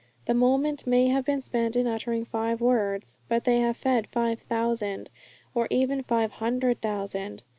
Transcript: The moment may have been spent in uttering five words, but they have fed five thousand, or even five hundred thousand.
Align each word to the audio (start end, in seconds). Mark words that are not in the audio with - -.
The 0.25 0.33
moment 0.33 0.87
may 0.87 1.09
have 1.09 1.25
been 1.25 1.41
spent 1.41 1.75
in 1.75 1.85
uttering 1.85 2.25
five 2.25 2.59
words, 2.59 3.19
but 3.29 3.43
they 3.43 3.59
have 3.59 3.77
fed 3.77 4.07
five 4.07 4.39
thousand, 4.39 5.11
or 5.53 5.67
even 5.69 6.01
five 6.01 6.31
hundred 6.31 6.81
thousand. 6.81 7.43